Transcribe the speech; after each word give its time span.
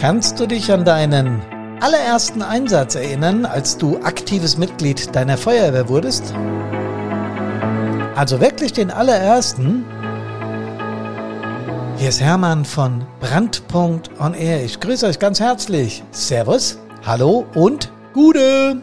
Kannst 0.00 0.40
du 0.40 0.46
dich 0.46 0.72
an 0.72 0.86
deinen 0.86 1.42
allerersten 1.80 2.40
Einsatz 2.40 2.94
erinnern, 2.94 3.44
als 3.44 3.76
du 3.76 3.98
aktives 3.98 4.56
Mitglied 4.56 5.14
deiner 5.14 5.36
Feuerwehr 5.36 5.90
wurdest? 5.90 6.32
Also 8.16 8.40
wirklich 8.40 8.72
den 8.72 8.90
allerersten? 8.90 9.84
Hier 11.98 12.08
ist 12.08 12.22
Hermann 12.22 12.64
von 12.64 13.04
Brandpunkt 13.20 14.10
on 14.18 14.32
Air. 14.32 14.64
Ich 14.64 14.80
grüße 14.80 15.06
euch 15.06 15.18
ganz 15.18 15.38
herzlich. 15.38 16.02
Servus, 16.12 16.78
hallo 17.04 17.44
und 17.54 17.92
Gude! 18.14 18.80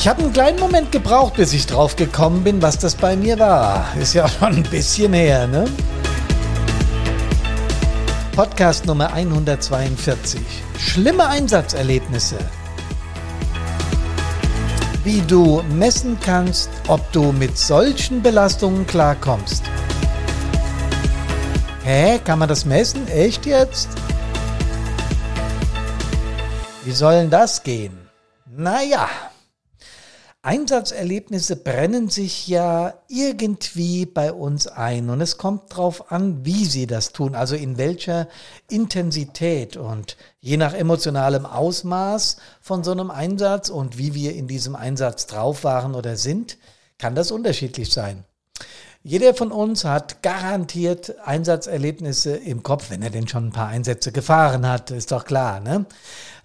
Ich 0.00 0.06
habe 0.06 0.22
einen 0.22 0.32
kleinen 0.32 0.60
Moment 0.60 0.92
gebraucht, 0.92 1.34
bis 1.34 1.52
ich 1.52 1.66
drauf 1.66 1.96
gekommen 1.96 2.44
bin, 2.44 2.62
was 2.62 2.78
das 2.78 2.94
bei 2.94 3.16
mir 3.16 3.36
war. 3.40 3.84
Ist 4.00 4.14
ja 4.14 4.28
schon 4.28 4.54
ein 4.58 4.62
bisschen 4.62 5.12
her, 5.12 5.48
ne? 5.48 5.64
Podcast 8.30 8.86
Nummer 8.86 9.12
142. 9.12 10.40
Schlimme 10.78 11.26
Einsatzerlebnisse. 11.26 12.38
Wie 15.02 15.20
du 15.22 15.64
messen 15.68 16.16
kannst, 16.20 16.70
ob 16.86 17.10
du 17.10 17.32
mit 17.32 17.58
solchen 17.58 18.22
Belastungen 18.22 18.86
klarkommst. 18.86 19.64
Hä, 21.82 22.20
kann 22.24 22.38
man 22.38 22.48
das 22.48 22.64
messen? 22.64 23.08
Echt 23.08 23.46
jetzt? 23.46 23.88
Wie 26.84 26.92
soll 26.92 27.14
denn 27.14 27.30
das 27.30 27.64
gehen? 27.64 27.98
Naja. 28.46 29.08
Einsatzerlebnisse 30.48 31.56
brennen 31.56 32.08
sich 32.08 32.48
ja 32.48 32.94
irgendwie 33.06 34.06
bei 34.06 34.32
uns 34.32 34.66
ein 34.66 35.10
und 35.10 35.20
es 35.20 35.36
kommt 35.36 35.72
darauf 35.72 36.10
an, 36.10 36.42
wie 36.46 36.64
sie 36.64 36.86
das 36.86 37.12
tun, 37.12 37.34
also 37.34 37.54
in 37.54 37.76
welcher 37.76 38.28
Intensität 38.70 39.76
und 39.76 40.16
je 40.40 40.56
nach 40.56 40.72
emotionalem 40.72 41.44
Ausmaß 41.44 42.38
von 42.62 42.82
so 42.82 42.92
einem 42.92 43.10
Einsatz 43.10 43.68
und 43.68 43.98
wie 43.98 44.14
wir 44.14 44.34
in 44.34 44.48
diesem 44.48 44.74
Einsatz 44.74 45.26
drauf 45.26 45.64
waren 45.64 45.94
oder 45.94 46.16
sind, 46.16 46.56
kann 46.96 47.14
das 47.14 47.30
unterschiedlich 47.30 47.92
sein. 47.92 48.24
Jeder 49.02 49.34
von 49.34 49.52
uns 49.52 49.84
hat 49.84 50.22
garantiert 50.22 51.14
Einsatzerlebnisse 51.26 52.34
im 52.34 52.62
Kopf, 52.62 52.88
wenn 52.88 53.02
er 53.02 53.10
denn 53.10 53.28
schon 53.28 53.48
ein 53.48 53.52
paar 53.52 53.68
Einsätze 53.68 54.12
gefahren 54.12 54.66
hat, 54.66 54.92
ist 54.92 55.12
doch 55.12 55.26
klar, 55.26 55.60
ne? 55.60 55.84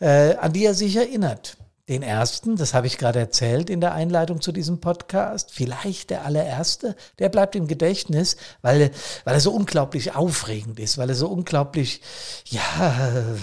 Äh, 0.01 0.35
an 0.35 0.51
die 0.51 0.65
er 0.65 0.73
sich 0.73 0.97
erinnert. 0.97 1.55
Den 1.89 2.01
ersten, 2.01 2.55
das 2.55 2.73
habe 2.73 2.87
ich 2.87 2.97
gerade 2.97 3.19
erzählt 3.19 3.69
in 3.69 3.81
der 3.81 3.93
Einleitung 3.93 4.39
zu 4.39 4.53
diesem 4.53 4.79
Podcast, 4.79 5.51
vielleicht 5.51 6.11
der 6.11 6.25
allererste, 6.25 6.95
der 7.19 7.27
bleibt 7.27 7.57
im 7.57 7.67
Gedächtnis, 7.67 8.37
weil, 8.61 8.91
weil 9.25 9.33
er 9.33 9.41
so 9.41 9.51
unglaublich 9.51 10.15
aufregend 10.15 10.79
ist, 10.79 10.97
weil 10.97 11.09
er 11.09 11.15
so 11.15 11.27
unglaublich, 11.27 12.01
ja, 12.45 13.35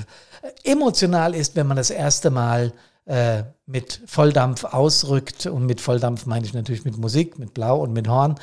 emotional 0.65 1.35
ist, 1.35 1.55
wenn 1.57 1.67
man 1.67 1.77
das 1.77 1.91
erste 1.91 2.31
Mal 2.31 2.73
äh, 3.07 3.43
mit 3.67 4.01
Volldampf 4.07 4.65
ausrückt. 4.65 5.47
Und 5.47 5.67
mit 5.67 5.81
Volldampf 5.81 6.27
meine 6.27 6.47
ich 6.47 6.55
natürlich 6.55 6.85
mit 6.85 6.97
Musik, 6.97 7.39
mit 7.39 7.55
Blau 7.55 7.81
und 7.81 7.93
mit 7.93 8.09
Horn 8.09 8.37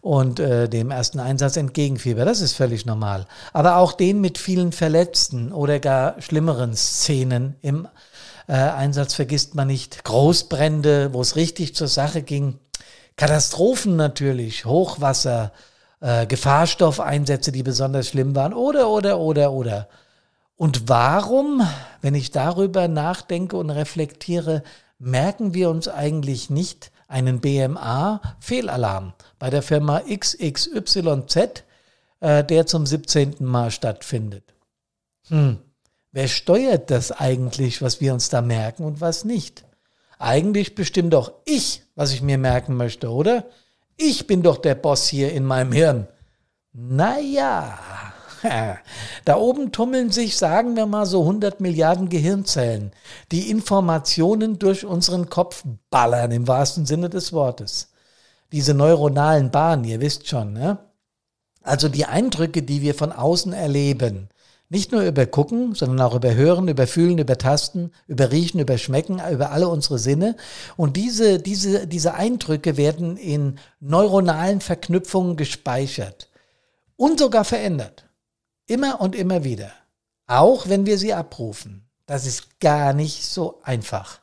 und 0.00 0.40
äh, 0.40 0.68
dem 0.68 0.90
ersten 0.90 1.20
Einsatz 1.20 1.56
entgegenfieber. 1.56 2.24
Das 2.24 2.40
ist 2.40 2.54
völlig 2.54 2.86
normal. 2.86 3.26
Aber 3.52 3.76
auch 3.76 3.92
den 3.92 4.20
mit 4.20 4.38
vielen 4.38 4.72
Verletzten 4.72 5.52
oder 5.52 5.78
gar 5.78 6.20
schlimmeren 6.22 6.74
Szenen 6.74 7.56
im 7.62 7.88
äh, 8.52 8.56
Einsatz 8.56 9.14
vergisst 9.14 9.54
man 9.54 9.68
nicht. 9.68 10.04
Großbrände, 10.04 11.14
wo 11.14 11.22
es 11.22 11.36
richtig 11.36 11.74
zur 11.74 11.88
Sache 11.88 12.20
ging. 12.20 12.58
Katastrophen 13.16 13.96
natürlich, 13.96 14.66
Hochwasser, 14.66 15.52
äh, 16.00 16.26
Gefahrstoffeinsätze, 16.26 17.50
die 17.50 17.62
besonders 17.62 18.08
schlimm 18.08 18.34
waren. 18.34 18.52
Oder, 18.52 18.90
oder, 18.90 19.18
oder, 19.20 19.52
oder. 19.52 19.88
Und 20.54 20.90
warum, 20.90 21.66
wenn 22.02 22.14
ich 22.14 22.30
darüber 22.30 22.88
nachdenke 22.88 23.56
und 23.56 23.70
reflektiere, 23.70 24.62
merken 24.98 25.54
wir 25.54 25.70
uns 25.70 25.88
eigentlich 25.88 26.50
nicht 26.50 26.92
einen 27.08 27.40
BMA-Fehlalarm 27.40 29.14
bei 29.38 29.48
der 29.48 29.62
Firma 29.62 30.00
XXYZ, 30.00 31.64
äh, 32.20 32.44
der 32.44 32.66
zum 32.66 32.84
17. 32.84 33.36
Mal 33.40 33.70
stattfindet? 33.70 34.44
Hm. 35.28 35.58
Wer 36.12 36.28
steuert 36.28 36.90
das 36.90 37.10
eigentlich, 37.10 37.80
was 37.80 38.02
wir 38.02 38.12
uns 38.12 38.28
da 38.28 38.42
merken 38.42 38.84
und 38.84 39.00
was 39.00 39.24
nicht? 39.24 39.64
Eigentlich 40.18 40.74
bestimmt 40.74 41.14
doch 41.14 41.32
ich, 41.46 41.82
was 41.94 42.12
ich 42.12 42.20
mir 42.20 42.38
merken 42.38 42.76
möchte, 42.76 43.10
oder? 43.10 43.46
Ich 43.96 44.26
bin 44.26 44.42
doch 44.42 44.58
der 44.58 44.74
Boss 44.74 45.08
hier 45.08 45.32
in 45.32 45.44
meinem 45.44 45.72
Hirn. 45.72 46.06
Naja, 46.74 47.78
da 49.24 49.36
oben 49.36 49.72
tummeln 49.72 50.10
sich, 50.10 50.36
sagen 50.36 50.76
wir 50.76 50.86
mal, 50.86 51.06
so 51.06 51.20
100 51.22 51.60
Milliarden 51.60 52.10
Gehirnzellen, 52.10 52.92
die 53.30 53.50
Informationen 53.50 54.58
durch 54.58 54.84
unseren 54.84 55.28
Kopf 55.30 55.64
ballern, 55.90 56.30
im 56.30 56.46
wahrsten 56.46 56.84
Sinne 56.84 57.08
des 57.08 57.32
Wortes. 57.32 57.88
Diese 58.52 58.74
neuronalen 58.74 59.50
Bahnen, 59.50 59.84
ihr 59.84 60.00
wisst 60.00 60.28
schon, 60.28 60.52
ne? 60.52 60.78
Also 61.62 61.88
die 61.88 62.04
Eindrücke, 62.04 62.62
die 62.62 62.82
wir 62.82 62.94
von 62.94 63.12
außen 63.12 63.52
erleben, 63.52 64.28
nicht 64.72 64.90
nur 64.90 65.02
über 65.02 65.26
Gucken, 65.26 65.74
sondern 65.74 66.00
auch 66.00 66.14
über 66.14 66.34
Hören, 66.34 66.66
über 66.66 66.86
Fühlen, 66.86 67.18
über 67.18 67.36
Tasten, 67.36 67.92
über 68.06 68.32
Riechen, 68.32 68.58
über 68.58 68.78
Schmecken, 68.78 69.20
über 69.30 69.50
alle 69.50 69.68
unsere 69.68 69.98
Sinne. 69.98 70.34
Und 70.78 70.96
diese, 70.96 71.38
diese, 71.38 71.86
diese 71.86 72.14
Eindrücke 72.14 72.78
werden 72.78 73.18
in 73.18 73.58
neuronalen 73.80 74.62
Verknüpfungen 74.62 75.36
gespeichert 75.36 76.30
und 76.96 77.18
sogar 77.18 77.44
verändert. 77.44 78.08
Immer 78.66 79.02
und 79.02 79.14
immer 79.14 79.44
wieder. 79.44 79.72
Auch 80.26 80.66
wenn 80.70 80.86
wir 80.86 80.96
sie 80.96 81.12
abrufen. 81.12 81.86
Das 82.06 82.24
ist 82.24 82.58
gar 82.58 82.94
nicht 82.94 83.26
so 83.26 83.60
einfach. 83.64 84.21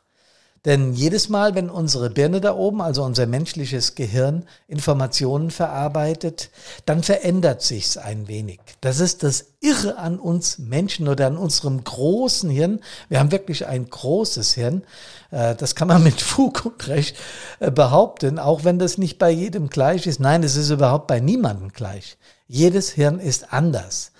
Denn 0.65 0.93
jedes 0.93 1.29
Mal, 1.29 1.55
wenn 1.55 1.69
unsere 1.69 2.09
Birne 2.09 2.41
da 2.41 2.53
oben, 2.53 2.81
also 2.81 3.03
unser 3.03 3.27
menschliches 3.27 3.95
Gehirn, 3.95 4.45
Informationen 4.67 5.51
verarbeitet, 5.51 6.49
dann 6.85 7.01
verändert 7.01 7.61
sich's 7.61 7.95
ein 7.97 8.27
wenig. 8.27 8.59
Das 8.81 8.99
ist 8.99 9.23
das 9.23 9.53
Irre 9.61 9.97
an 9.97 10.19
uns 10.19 10.59
Menschen 10.59 11.07
oder 11.07 11.27
an 11.27 11.37
unserem 11.37 11.83
großen 11.83 12.49
Hirn. 12.49 12.81
Wir 13.07 13.19
haben 13.19 13.31
wirklich 13.31 13.67
ein 13.67 13.89
großes 13.89 14.53
Hirn. 14.53 14.83
Äh, 15.31 15.55
das 15.55 15.75
kann 15.75 15.87
man 15.87 16.03
mit 16.03 16.19
Fug 16.21 16.65
und 16.65 16.87
Recht 16.87 17.15
äh, 17.59 17.71
behaupten, 17.71 18.37
auch 18.37 18.65
wenn 18.65 18.79
das 18.79 18.97
nicht 18.97 19.17
bei 19.17 19.29
jedem 19.29 19.69
gleich 19.69 20.07
ist. 20.07 20.19
Nein, 20.19 20.43
es 20.43 20.57
ist 20.57 20.69
überhaupt 20.69 21.07
bei 21.07 21.21
niemandem 21.21 21.69
gleich. 21.71 22.17
Jedes 22.47 22.89
Hirn 22.91 23.19
ist 23.19 23.53
anders. 23.53 24.11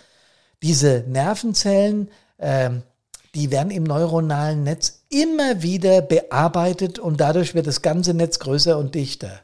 Diese 0.62 1.04
Nervenzellen, 1.08 2.10
ähm, 2.38 2.84
die 3.36 3.52
werden 3.52 3.72
im 3.72 3.84
neuronalen 3.84 4.64
Netz 4.64 5.04
immer 5.10 5.62
wieder 5.62 6.02
bearbeitet 6.02 7.00
und 7.00 7.20
dadurch 7.20 7.56
wird 7.56 7.68
das 7.68 7.82
ganze 7.82 8.14
Netz 8.14 8.40
größer 8.40 8.78
und 8.78 8.96
dichter. 8.96 9.42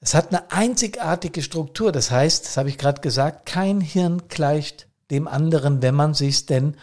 Es 0.00 0.14
hat 0.14 0.28
eine 0.28 0.50
einzigartige 0.50 1.42
Struktur. 1.42 1.92
Das 1.92 2.10
heißt, 2.10 2.46
das 2.46 2.56
habe 2.56 2.70
ich 2.70 2.78
gerade 2.78 3.02
gesagt, 3.02 3.46
kein 3.46 3.80
Hirn 3.80 4.22
gleicht 4.28 4.88
dem 5.10 5.28
anderen, 5.28 5.82
wenn 5.82 5.94
man 5.94 6.14
sich 6.14 6.46
denn 6.46 6.76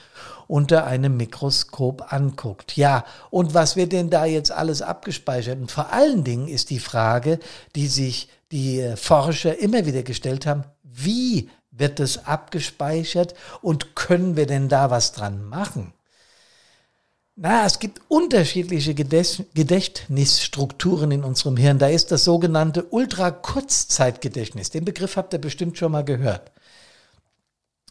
unter 0.48 0.86
einem 0.86 1.18
Mikroskop 1.18 2.14
anguckt. 2.14 2.78
Ja, 2.78 3.06
und 3.30 3.54
was 3.54 3.76
wird 3.76 3.92
denn 3.92 4.10
da 4.10 4.26
jetzt 4.26 4.52
alles 4.52 4.82
abgespeichert? 4.82 5.60
Und 5.60 5.72
vor 5.72 5.92
allen 5.92 6.24
Dingen 6.24 6.48
ist 6.48 6.70
die 6.70 6.80
Frage, 6.80 7.40
die 7.76 7.88
sich 7.88 8.30
die 8.52 8.94
Forscher 8.96 9.58
immer 9.60 9.86
wieder 9.86 10.04
gestellt 10.04 10.46
haben, 10.46 10.64
wie 10.84 11.50
wird 11.78 12.00
es 12.00 12.26
abgespeichert 12.26 13.34
und 13.62 13.96
können 13.96 14.36
wir 14.36 14.46
denn 14.46 14.70
da 14.70 14.90
was 14.90 15.14
dran 15.14 15.46
machen? 15.46 15.94
Na, 17.40 17.68
es 17.68 17.78
gibt 17.78 18.02
unterschiedliche 18.08 18.96
Gedächtnisstrukturen 18.96 21.12
in 21.12 21.24
unserem 21.24 21.56
Hirn. 21.56 21.78
Da 21.78 21.88
ist 21.88 22.12
das 22.12 22.24
sogenannte 22.24 22.86
Ultrakurzzeitgedächtnis. 22.86 24.72
Den 24.72 24.86
Begriff 24.86 25.18
habt 25.18 25.34
ihr 25.34 25.40
bestimmt 25.40 25.78
schon 25.78 25.92
mal 25.92 26.04
gehört. 26.04 26.52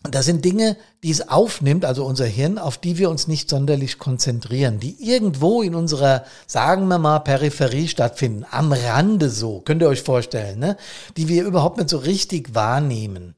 Und 0.02 0.16
das 0.16 0.26
sind 0.26 0.44
Dinge, 0.44 0.76
die 1.04 1.10
es 1.10 1.28
aufnimmt, 1.28 1.84
also 1.84 2.04
unser 2.04 2.26
Hirn, 2.26 2.58
auf 2.58 2.78
die 2.78 2.98
wir 2.98 3.08
uns 3.08 3.28
nicht 3.28 3.48
sonderlich 3.48 3.98
konzentrieren, 3.98 4.80
die 4.80 4.96
irgendwo 5.00 5.62
in 5.62 5.76
unserer, 5.76 6.24
sagen 6.48 6.88
wir 6.88 6.98
mal, 6.98 7.20
Peripherie 7.20 7.88
stattfinden, 7.88 8.44
am 8.50 8.72
Rande 8.72 9.30
so, 9.30 9.60
könnt 9.60 9.82
ihr 9.82 9.88
euch 9.88 10.02
vorstellen, 10.02 10.58
ne? 10.58 10.76
die 11.16 11.28
wir 11.28 11.44
überhaupt 11.44 11.78
nicht 11.78 11.90
so 11.90 11.98
richtig 11.98 12.54
wahrnehmen. 12.54 13.36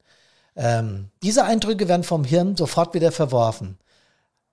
Ähm, 0.55 1.09
diese 1.23 1.45
Eindrücke 1.45 1.87
werden 1.87 2.03
vom 2.03 2.23
Hirn 2.23 2.55
sofort 2.55 2.93
wieder 2.93 3.11
verworfen. 3.11 3.77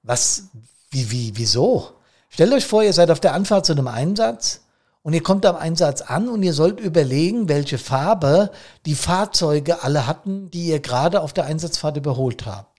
Was, 0.02 0.44
wie, 0.90 1.10
wie, 1.10 1.32
wieso? 1.36 1.92
Stellt 2.28 2.52
euch 2.52 2.66
vor, 2.66 2.82
ihr 2.82 2.92
seid 2.92 3.10
auf 3.10 3.20
der 3.20 3.34
Anfahrt 3.34 3.66
zu 3.66 3.72
einem 3.72 3.88
Einsatz 3.88 4.60
und 5.02 5.12
ihr 5.12 5.22
kommt 5.22 5.46
am 5.46 5.56
Einsatz 5.56 6.00
an 6.02 6.28
und 6.28 6.42
ihr 6.42 6.52
sollt 6.52 6.80
überlegen, 6.80 7.48
welche 7.48 7.78
Farbe 7.78 8.50
die 8.84 8.94
Fahrzeuge 8.94 9.82
alle 9.82 10.06
hatten, 10.06 10.50
die 10.50 10.66
ihr 10.66 10.80
gerade 10.80 11.20
auf 11.20 11.32
der 11.32 11.44
Einsatzfahrt 11.44 11.96
überholt 11.96 12.44
habt. 12.44 12.75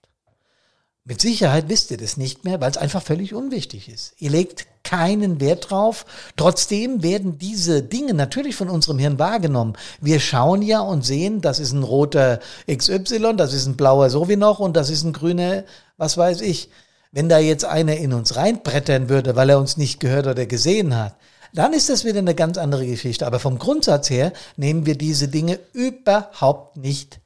Mit 1.08 1.22
Sicherheit 1.22 1.70
wisst 1.70 1.90
ihr 1.90 1.96
das 1.96 2.18
nicht 2.18 2.44
mehr, 2.44 2.60
weil 2.60 2.70
es 2.70 2.76
einfach 2.76 3.02
völlig 3.02 3.32
unwichtig 3.32 3.88
ist. 3.88 4.12
Ihr 4.18 4.28
legt 4.28 4.66
keinen 4.84 5.40
Wert 5.40 5.70
drauf. 5.70 6.04
Trotzdem 6.36 7.02
werden 7.02 7.38
diese 7.38 7.82
Dinge 7.82 8.12
natürlich 8.12 8.54
von 8.54 8.68
unserem 8.68 8.98
Hirn 8.98 9.18
wahrgenommen. 9.18 9.72
Wir 10.02 10.20
schauen 10.20 10.60
ja 10.60 10.80
und 10.80 11.06
sehen, 11.06 11.40
das 11.40 11.60
ist 11.60 11.72
ein 11.72 11.82
roter 11.82 12.40
XY, 12.70 13.36
das 13.38 13.54
ist 13.54 13.64
ein 13.64 13.78
blauer 13.78 14.10
so 14.10 14.28
wie 14.28 14.36
noch 14.36 14.58
und 14.58 14.76
das 14.76 14.90
ist 14.90 15.02
ein 15.02 15.14
grüner, 15.14 15.64
was 15.96 16.18
weiß 16.18 16.42
ich. 16.42 16.68
Wenn 17.10 17.30
da 17.30 17.38
jetzt 17.38 17.64
einer 17.64 17.96
in 17.96 18.12
uns 18.12 18.36
reinbrettern 18.36 19.08
würde, 19.08 19.34
weil 19.34 19.48
er 19.48 19.58
uns 19.58 19.78
nicht 19.78 20.00
gehört 20.00 20.26
oder 20.26 20.44
gesehen 20.44 20.94
hat, 20.94 21.16
dann 21.54 21.72
ist 21.72 21.88
das 21.88 22.04
wieder 22.04 22.18
eine 22.18 22.34
ganz 22.34 22.58
andere 22.58 22.86
Geschichte. 22.86 23.26
Aber 23.26 23.40
vom 23.40 23.58
Grundsatz 23.58 24.10
her 24.10 24.34
nehmen 24.58 24.84
wir 24.84 24.98
diese 24.98 25.28
Dinge 25.28 25.58
überhaupt 25.72 26.76
nicht 26.76 27.18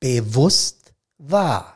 bewusst 0.00 0.94
wahr. 1.18 1.73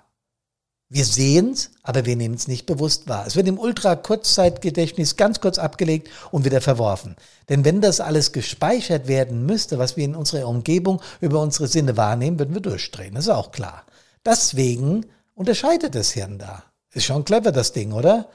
Wir 0.91 1.05
sehen 1.05 1.53
es, 1.53 1.71
aber 1.83 2.07
wir 2.07 2.17
nehmen 2.17 2.35
es 2.35 2.49
nicht 2.49 2.65
bewusst 2.65 3.09
wahr. 3.09 3.27
Es 3.27 3.37
wird 3.37 3.47
im 3.47 3.59
Ultra-Kurzzeitgedächtnis 3.59 5.17
ganz 5.17 5.41
kurz 5.41 5.59
abgelegt 5.59 6.09
und 6.31 6.47
wieder 6.47 6.63
verworfen. 6.63 7.15
Denn 7.51 7.65
wenn 7.67 7.83
das 7.83 8.01
alles 8.01 8.33
gespeichert 8.33 9.07
werden 9.07 9.45
müsste, 9.45 9.79
was 9.79 9.99
wir 9.99 10.05
in 10.07 10.17
unserer 10.17 10.49
Umgebung 10.49 11.03
über 11.21 11.43
unsere 11.43 11.69
Sinne 11.69 11.99
wahrnehmen, 11.99 12.39
würden 12.39 12.55
wir 12.55 12.63
durchdrehen. 12.63 13.15
Das 13.15 13.25
ist 13.25 13.31
auch 13.31 13.53
klar. 13.53 13.85
Deswegen 14.25 15.05
unterscheidet 15.35 15.95
das 15.95 16.13
Hirn 16.13 16.39
da. 16.39 16.65
Ist 16.95 17.05
schon 17.05 17.27
clever, 17.27 17.53
das 17.53 17.73
Ding, 17.73 17.93
oder? 17.93 18.31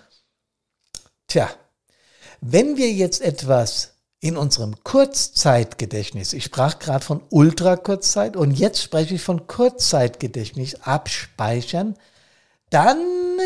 Tja, 1.28 1.50
wenn 2.40 2.78
wir 2.78 2.92
jetzt 2.92 3.22
etwas 3.22 3.94
in 4.20 4.38
unserem 4.38 4.84
Kurzzeitgedächtnis, 4.84 6.34
ich 6.34 6.44
sprach 6.44 6.78
gerade 6.78 7.04
von 7.04 7.24
Ultrakurzzeit 7.30 8.38
und 8.38 8.52
jetzt 8.52 8.84
spreche 8.84 9.16
ich 9.16 9.24
von 9.24 9.48
Kurzzeitgedächtnis 9.48 10.76
abspeichern, 10.82 11.96
dann 12.74 12.98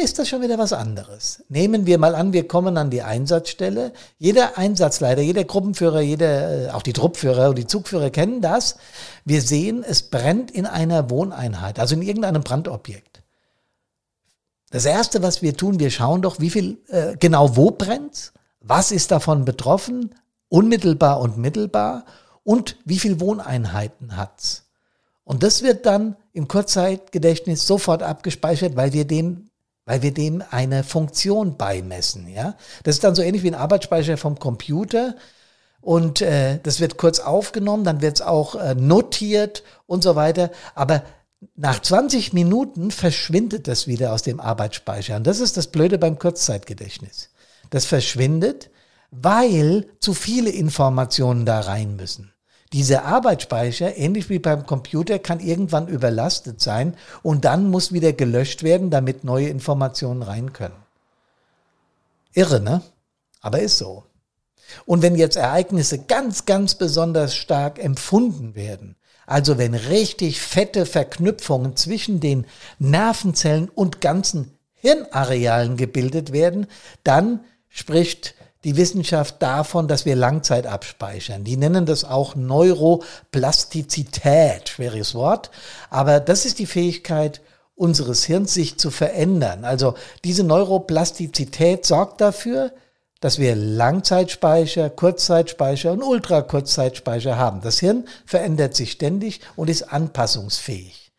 ist 0.01 0.19
das 0.19 0.29
schon 0.29 0.41
wieder 0.41 0.57
was 0.57 0.71
anderes. 0.71 1.43
Nehmen 1.49 1.85
wir 1.85 1.97
mal 1.97 2.15
an, 2.15 2.31
wir 2.31 2.47
kommen 2.47 2.77
an 2.77 2.89
die 2.89 3.01
Einsatzstelle. 3.01 3.91
Jeder 4.17 4.57
Einsatzleiter, 4.57 5.21
jeder 5.21 5.43
Gruppenführer, 5.43 5.99
jeder, 5.99 6.67
äh, 6.67 6.69
auch 6.69 6.81
die 6.81 6.93
Truppführer 6.93 7.49
und 7.49 7.57
die 7.57 7.67
Zugführer 7.67 8.09
kennen 8.09 8.41
das. 8.41 8.77
Wir 9.25 9.41
sehen, 9.41 9.83
es 9.83 10.03
brennt 10.03 10.49
in 10.51 10.65
einer 10.65 11.09
Wohneinheit, 11.09 11.77
also 11.77 11.95
in 11.95 12.03
irgendeinem 12.03 12.43
Brandobjekt. 12.43 13.21
Das 14.69 14.85
erste, 14.85 15.21
was 15.23 15.41
wir 15.41 15.55
tun, 15.55 15.79
wir 15.79 15.91
schauen 15.91 16.21
doch, 16.21 16.39
wie 16.39 16.49
viel, 16.49 16.77
äh, 16.87 17.17
genau 17.17 17.57
wo 17.57 17.71
brennt, 17.71 18.31
was 18.61 18.91
ist 18.91 19.11
davon 19.11 19.43
betroffen, 19.43 20.15
unmittelbar 20.47 21.19
und 21.19 21.37
mittelbar 21.37 22.05
und 22.43 22.77
wie 22.85 22.99
viel 22.99 23.19
Wohneinheiten 23.19 24.15
hat's. 24.15 24.66
Und 25.27 25.43
das 25.43 25.61
wird 25.61 25.85
dann 25.85 26.15
im 26.31 26.47
Kurzzeitgedächtnis 26.47 27.67
sofort 27.67 28.01
abgespeichert, 28.01 28.77
weil 28.77 28.93
wir 28.93 29.05
dem, 29.05 29.49
weil 29.85 30.01
wir 30.01 30.13
dem 30.13 30.41
eine 30.51 30.85
Funktion 30.85 31.57
beimessen. 31.57 32.29
Ja, 32.29 32.55
das 32.83 32.95
ist 32.95 33.03
dann 33.03 33.13
so 33.13 33.21
ähnlich 33.21 33.43
wie 33.43 33.49
ein 33.49 33.55
Arbeitsspeicher 33.55 34.15
vom 34.15 34.39
Computer. 34.39 35.17
Und 35.81 36.21
äh, 36.21 36.59
das 36.63 36.79
wird 36.79 36.95
kurz 36.95 37.19
aufgenommen, 37.19 37.83
dann 37.83 38.01
wird 38.01 38.15
es 38.15 38.21
auch 38.21 38.55
äh, 38.55 38.73
notiert 38.75 39.63
und 39.85 40.01
so 40.01 40.15
weiter. 40.15 40.49
Aber 40.75 41.03
nach 41.57 41.81
20 41.81 42.31
Minuten 42.31 42.89
verschwindet 42.89 43.67
das 43.67 43.85
wieder 43.85 44.13
aus 44.13 44.21
dem 44.21 44.39
Arbeitsspeicher. 44.39 45.17
Und 45.17 45.27
das 45.27 45.41
ist 45.41 45.57
das 45.57 45.67
Blöde 45.67 45.97
beim 45.97 46.17
Kurzzeitgedächtnis. 46.17 47.31
Das 47.69 47.83
verschwindet, 47.83 48.69
weil 49.11 49.87
zu 49.99 50.13
viele 50.13 50.51
Informationen 50.51 51.45
da 51.45 51.59
rein 51.59 51.97
müssen. 51.97 52.31
Dieser 52.73 53.05
Arbeitsspeicher, 53.05 53.97
ähnlich 53.97 54.29
wie 54.29 54.39
beim 54.39 54.65
Computer, 54.65 55.19
kann 55.19 55.39
irgendwann 55.39 55.87
überlastet 55.87 56.59
sein 56.59 56.95
und 57.23 57.45
dann 57.45 57.69
muss 57.69 57.93
wieder 57.93 58.11
gelöscht 58.11 58.63
werden, 58.63 58.89
damit 58.89 59.23
neue 59.23 59.47
Informationen 59.47 60.21
rein 60.21 60.51
können. 60.51 60.75
Irre, 62.33 62.59
ne? 62.59 62.81
Aber 63.41 63.59
ist 63.59 63.77
so. 63.77 64.03
Und 64.85 65.01
wenn 65.01 65.15
jetzt 65.15 65.37
Ereignisse 65.37 65.99
ganz, 65.99 66.45
ganz 66.45 66.75
besonders 66.75 67.35
stark 67.35 67.79
empfunden 67.79 68.53
werden, 68.53 68.95
also 69.25 69.57
wenn 69.57 69.73
richtig 69.73 70.41
fette 70.41 70.85
Verknüpfungen 70.85 71.75
zwischen 71.75 72.19
den 72.19 72.45
Nervenzellen 72.79 73.69
und 73.69 74.01
ganzen 74.01 74.57
Hirnarealen 74.75 75.77
gebildet 75.77 76.31
werden, 76.31 76.67
dann 77.03 77.41
spricht 77.69 78.35
die 78.63 78.77
Wissenschaft 78.77 79.41
davon, 79.41 79.87
dass 79.87 80.05
wir 80.05 80.15
Langzeit 80.15 80.67
abspeichern. 80.67 81.43
Die 81.43 81.57
nennen 81.57 81.85
das 81.85 82.03
auch 82.03 82.35
Neuroplastizität, 82.35 84.69
schweres 84.69 85.15
Wort, 85.15 85.51
aber 85.89 86.19
das 86.19 86.45
ist 86.45 86.59
die 86.59 86.65
Fähigkeit 86.65 87.41
unseres 87.75 88.25
Hirns, 88.25 88.53
sich 88.53 88.77
zu 88.77 88.89
verändern. 88.89 89.63
Also 89.63 89.93
diese 90.23 90.43
Neuroplastizität 90.43 91.85
sorgt 91.85 92.21
dafür, 92.21 92.71
dass 93.19 93.39
wir 93.39 93.55
Langzeitspeicher, 93.55 94.89
Kurzzeitspeicher 94.89 95.91
und 95.91 96.03
Ultrakurzzeitspeicher 96.03 97.37
haben. 97.37 97.61
Das 97.61 97.79
Hirn 97.79 98.07
verändert 98.25 98.75
sich 98.75 98.91
ständig 98.91 99.41
und 99.55 99.69
ist 99.69 99.93
anpassungsfähig. 99.93 101.11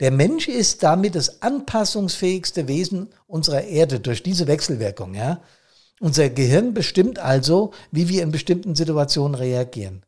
Der 0.00 0.10
Mensch 0.10 0.48
ist 0.48 0.82
damit 0.82 1.14
das 1.14 1.42
anpassungsfähigste 1.42 2.66
Wesen 2.66 3.08
unserer 3.26 3.62
Erde 3.62 4.00
durch 4.00 4.22
diese 4.22 4.46
Wechselwirkung, 4.46 5.14
ja. 5.14 5.40
Unser 6.00 6.28
Gehirn 6.28 6.74
bestimmt 6.74 7.18
also, 7.18 7.72
wie 7.90 8.08
wir 8.08 8.22
in 8.22 8.32
bestimmten 8.32 8.74
Situationen 8.74 9.34
reagieren. 9.34 10.04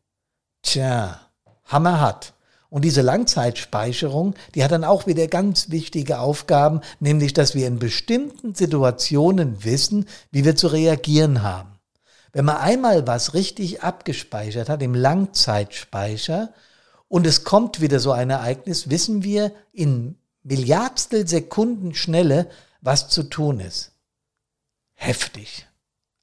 Tja, 0.61 1.21
Hammer 1.65 2.01
hat. 2.01 2.33
Und 2.69 2.83
diese 2.83 3.01
Langzeitspeicherung, 3.01 4.35
die 4.53 4.63
hat 4.63 4.71
dann 4.71 4.83
auch 4.83 5.07
wieder 5.07 5.27
ganz 5.27 5.69
wichtige 5.69 6.19
Aufgaben, 6.19 6.81
nämlich, 6.99 7.33
dass 7.33 7.55
wir 7.55 7.65
in 7.65 7.79
bestimmten 7.79 8.53
Situationen 8.55 9.63
wissen, 9.63 10.05
wie 10.31 10.43
wir 10.43 10.57
zu 10.57 10.67
reagieren 10.67 11.43
haben. 11.43 11.79
Wenn 12.33 12.43
man 12.43 12.57
einmal 12.57 13.07
was 13.07 13.33
richtig 13.33 13.83
abgespeichert 13.83 14.67
hat 14.67 14.81
im 14.81 14.93
Langzeitspeicher 14.93 16.53
und 17.07 17.25
es 17.25 17.45
kommt 17.45 17.79
wieder 17.79 17.99
so 17.99 18.11
ein 18.11 18.29
Ereignis, 18.29 18.89
wissen 18.89 19.23
wir 19.23 19.53
in 19.71 20.17
Milliardstel 20.43 21.25
Sekunden 21.25 21.95
Schnelle, 21.95 22.49
was 22.81 23.07
zu 23.07 23.23
tun 23.23 23.61
ist. 23.61 23.93
Heftig. 24.93 25.66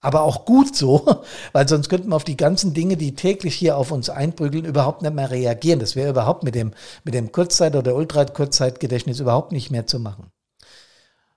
Aber 0.05 0.21
auch 0.21 0.45
gut 0.45 0.77
so, 0.77 1.23
weil 1.53 1.67
sonst 1.67 1.89
könnten 1.89 2.11
wir 2.11 2.17
auf 2.17 2.25
die 2.25 2.37
ganzen 2.37 2.75
Dinge, 2.75 2.99
die 2.99 3.15
täglich 3.15 3.55
hier 3.55 3.79
auf 3.79 3.91
uns 3.91 4.11
einprügeln, 4.11 4.67
überhaupt 4.67 5.01
nicht 5.01 5.15
mehr 5.15 5.31
reagieren. 5.31 5.81
Das 5.81 5.97
wäre 5.97 6.11
überhaupt 6.11 6.43
mit 6.43 6.55
dem, 6.55 6.75
mit 7.05 7.15
dem 7.15 7.33
Kurzzeit- 7.33 7.75
oder 7.75 7.95
Ultra-Kurzzeitgedächtnis 7.95 9.21
überhaupt 9.21 9.51
nicht 9.51 9.71
mehr 9.71 9.87
zu 9.87 9.99
machen. 9.99 10.31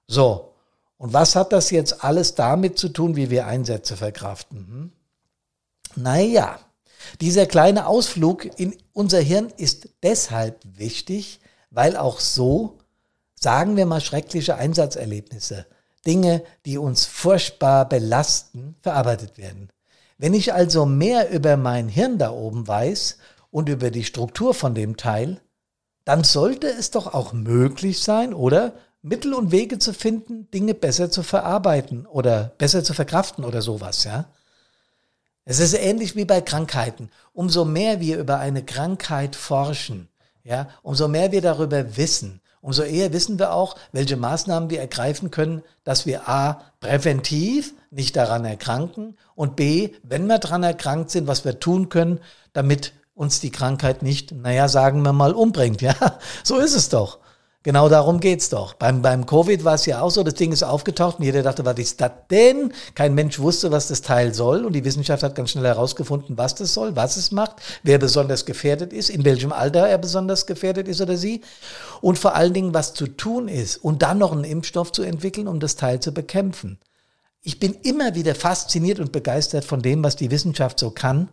So. 0.06 0.54
Und 0.98 1.14
was 1.14 1.38
hat 1.38 1.54
das 1.54 1.72
jetzt 1.72 2.04
alles 2.04 2.36
damit 2.36 2.78
zu 2.78 2.90
tun, 2.90 3.16
wie 3.16 3.30
wir 3.30 3.48
Einsätze 3.48 3.96
verkraften? 3.96 4.68
Hm? 4.68 4.92
Naja, 5.96 6.60
dieser 7.22 7.46
kleine 7.46 7.88
Ausflug 7.88 8.60
in 8.60 8.76
unser 8.92 9.22
Hirn 9.22 9.54
ist 9.56 9.88
deshalb 10.04 10.60
wichtig, 10.66 11.40
weil 11.70 11.96
auch 11.96 12.20
so, 12.20 12.80
sagen 13.40 13.78
wir 13.78 13.86
mal, 13.86 14.02
schreckliche 14.02 14.56
Einsatzerlebnisse 14.56 15.68
Dinge, 16.08 16.44
die 16.66 16.78
uns 16.78 17.06
furchtbar 17.06 17.88
belasten, 17.88 18.76
verarbeitet 18.82 19.38
werden. 19.38 19.70
Wenn 20.18 20.34
ich 20.34 20.54
also 20.54 20.86
mehr 20.86 21.30
über 21.30 21.58
mein 21.58 21.90
Hirn 21.90 22.18
da 22.18 22.32
oben 22.32 22.68
weiß 22.68 23.18
und 23.52 23.70
über 23.70 23.92
die 23.92 24.06
Struktur 24.06 24.54
von 24.54 24.74
dem 24.74 24.98
Teil, 24.98 25.42
dann 26.06 26.24
sollte 26.24 26.68
es 26.68 26.90
doch 26.90 27.14
auch 27.14 27.34
möglich 27.34 28.02
sein, 28.02 28.34
oder 28.34 28.74
Mittel 29.02 29.34
und 29.34 29.52
Wege 29.52 29.78
zu 29.78 29.94
finden, 29.94 30.50
Dinge 30.52 30.74
besser 30.74 31.12
zu 31.12 31.22
verarbeiten 31.22 32.06
oder 32.06 32.54
besser 32.58 32.84
zu 32.84 32.94
verkraften 32.94 33.44
oder 33.44 33.62
sowas, 33.62 34.06
ja. 34.06 34.26
Es 35.46 35.60
ist 35.60 35.74
ähnlich 35.74 36.16
wie 36.16 36.26
bei 36.26 36.42
Krankheiten. 36.42 37.10
Umso 37.32 37.64
mehr 37.64 38.02
wir 38.02 38.18
über 38.18 38.40
eine 38.40 38.66
Krankheit 38.66 39.36
forschen, 39.36 40.10
ja, 40.44 40.68
umso 40.82 41.08
mehr 41.08 41.32
wir 41.32 41.42
darüber 41.42 41.96
wissen, 41.96 42.42
umso 42.62 42.84
eher 42.84 43.14
wissen 43.14 43.40
wir 43.40 43.54
auch, 43.54 43.76
welche 43.92 44.18
Maßnahmen 44.18 44.70
wir 44.70 44.80
ergreifen 44.80 45.32
können, 45.32 45.64
dass 45.84 46.06
wir 46.06 46.28
a. 46.28 46.62
präventiv 46.80 47.74
nicht 47.92 48.16
daran 48.16 48.46
erkranken 48.46 49.18
und 49.36 49.56
b. 49.56 49.94
wenn 50.04 50.28
wir 50.28 50.40
daran 50.40 50.64
erkrankt 50.64 51.12
sind, 51.12 51.28
was 51.28 51.46
wir 51.46 51.60
tun 51.60 51.90
können, 51.90 52.20
damit 52.54 52.94
uns 53.14 53.40
die 53.40 53.52
Krankheit 53.52 54.04
nicht, 54.04 54.32
naja, 54.32 54.68
sagen 54.68 55.02
wir 55.02 55.14
mal, 55.14 55.34
umbringt. 55.34 55.82
Ja, 55.82 55.96
so 56.44 56.58
ist 56.58 56.76
es 56.76 56.90
doch. 56.90 57.20
Genau 57.68 57.90
darum 57.90 58.22
geht's 58.22 58.48
doch. 58.48 58.76
Beim, 58.76 59.02
beim 59.02 59.26
Covid 59.26 59.66
war 59.66 59.74
es 59.74 59.86
ja 59.86 60.00
auch 60.00 60.10
so, 60.10 60.24
das 60.24 60.36
Ding 60.36 60.54
ist 60.54 60.64
aufgetaucht 60.64 61.20
und 61.20 61.26
jeder 61.26 61.44
dachte, 61.44 61.66
was 61.66 61.78
ist 61.78 62.00
das 62.00 62.12
denn? 62.32 62.72
Kein 62.96 63.14
Mensch 63.14 63.40
wusste, 63.40 63.72
was 63.72 63.90
das 63.90 64.02
Teil 64.02 64.34
soll 64.34 64.64
und 64.64 64.72
die 64.72 64.86
Wissenschaft 64.86 65.22
hat 65.22 65.36
ganz 65.36 65.52
schnell 65.52 65.66
herausgefunden, 65.66 66.38
was 66.38 66.56
das 66.56 66.74
soll, 66.74 66.96
was 66.96 67.18
es 67.18 67.34
macht, 67.34 67.58
wer 67.84 67.98
besonders 67.98 68.46
gefährdet 68.46 68.94
ist, 68.94 69.10
in 69.10 69.26
welchem 69.26 69.52
Alter 69.52 69.86
er 69.86 69.98
besonders 69.98 70.46
gefährdet 70.46 70.88
ist 70.88 71.02
oder 71.02 71.18
sie 71.18 71.42
und 72.00 72.18
vor 72.18 72.36
allen 72.36 72.54
Dingen, 72.54 72.74
was 72.74 72.94
zu 72.94 73.06
tun 73.06 73.50
ist 73.50 73.76
und 73.84 74.02
dann 74.02 74.18
noch 74.18 74.32
einen 74.32 74.46
Impfstoff 74.46 74.94
zu 74.94 75.04
entwickeln, 75.04 75.50
um 75.50 75.60
das 75.60 75.76
Teil 75.76 76.00
zu 76.00 76.14
bekämpfen. 76.14 76.80
Ich 77.42 77.60
bin 77.60 77.74
immer 77.84 78.16
wieder 78.16 78.34
fasziniert 78.34 79.02
und 79.02 79.12
begeistert 79.12 79.66
von 79.66 79.82
dem, 79.82 80.06
was 80.06 80.16
die 80.16 80.32
Wissenschaft 80.32 80.80
so 80.80 80.90
kann 80.90 81.28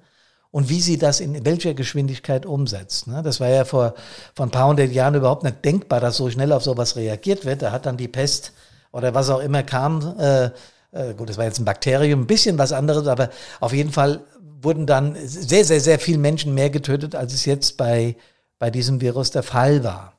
und 0.54 0.68
wie 0.68 0.80
sie 0.80 0.98
das 0.98 1.18
in 1.18 1.44
welcher 1.44 1.74
Geschwindigkeit 1.74 2.46
umsetzt. 2.46 3.08
Ne? 3.08 3.22
Das 3.24 3.40
war 3.40 3.48
ja 3.48 3.64
vor, 3.64 3.94
vor 4.36 4.46
ein 4.46 4.52
paar 4.52 4.68
hundert 4.68 4.92
Jahren 4.92 5.16
überhaupt 5.16 5.42
nicht 5.42 5.64
denkbar, 5.64 5.98
dass 5.98 6.16
so 6.16 6.30
schnell 6.30 6.52
auf 6.52 6.62
sowas 6.62 6.94
reagiert 6.94 7.44
wird. 7.44 7.62
Da 7.62 7.72
hat 7.72 7.86
dann 7.86 7.96
die 7.96 8.06
Pest 8.06 8.52
oder 8.92 9.14
was 9.14 9.30
auch 9.30 9.40
immer 9.40 9.64
kam. 9.64 10.16
Äh, 10.16 10.44
äh, 10.92 11.14
gut, 11.16 11.28
das 11.28 11.38
war 11.38 11.44
jetzt 11.44 11.58
ein 11.58 11.64
Bakterium, 11.64 12.20
ein 12.20 12.26
bisschen 12.28 12.56
was 12.56 12.70
anderes, 12.70 13.08
aber 13.08 13.30
auf 13.58 13.72
jeden 13.72 13.90
Fall 13.90 14.20
wurden 14.62 14.86
dann 14.86 15.16
sehr, 15.24 15.64
sehr, 15.64 15.80
sehr 15.80 15.98
viele 15.98 16.18
Menschen 16.18 16.54
mehr 16.54 16.70
getötet, 16.70 17.16
als 17.16 17.34
es 17.34 17.46
jetzt 17.46 17.76
bei, 17.76 18.14
bei 18.60 18.70
diesem 18.70 19.00
Virus 19.00 19.32
der 19.32 19.42
Fall 19.42 19.82
war. 19.82 20.12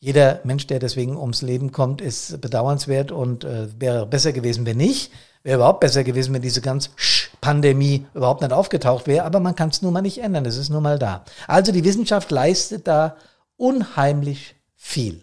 Jeder 0.00 0.40
Mensch, 0.44 0.68
der 0.68 0.78
deswegen 0.78 1.18
ums 1.18 1.42
Leben 1.42 1.70
kommt, 1.70 2.00
ist 2.00 2.40
bedauernswert 2.40 3.12
und 3.12 3.44
äh, 3.44 3.68
wäre 3.78 4.06
besser 4.06 4.32
gewesen, 4.32 4.64
wenn 4.64 4.78
nicht. 4.78 5.12
Wäre 5.44 5.56
überhaupt 5.56 5.80
besser 5.80 6.02
gewesen, 6.04 6.34
wenn 6.34 6.42
diese 6.42 6.62
ganze 6.62 6.88
Pandemie 7.40 8.06
überhaupt 8.14 8.40
nicht 8.40 8.52
aufgetaucht 8.52 9.06
wäre, 9.06 9.26
aber 9.26 9.40
man 9.40 9.54
kann 9.54 9.68
es 9.68 9.82
nun 9.82 9.92
mal 9.92 10.00
nicht 10.00 10.18
ändern, 10.18 10.46
es 10.46 10.56
ist 10.56 10.70
nun 10.70 10.82
mal 10.82 10.98
da. 10.98 11.24
Also 11.46 11.70
die 11.70 11.84
Wissenschaft 11.84 12.30
leistet 12.30 12.88
da 12.88 13.16
unheimlich 13.58 14.56
viel. 14.74 15.22